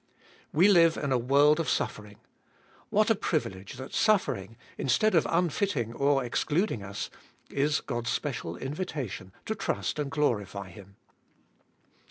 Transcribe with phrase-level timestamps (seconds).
[0.51, 2.17] We live in a world of suffering.
[2.89, 7.11] What a privilege that suffering, instead of unfitting or excluding us,
[7.51, 10.95] is God's special invitation, to trust and glorify Him.